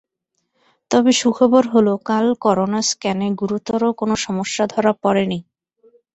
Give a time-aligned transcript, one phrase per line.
[0.91, 5.39] তবে সুখবর হলো, কাল করানো স্ক্যানে গুরুতর কোনো সমস্যা ধরা পড়েনি।